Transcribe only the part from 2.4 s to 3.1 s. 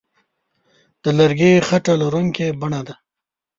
بڼه ده.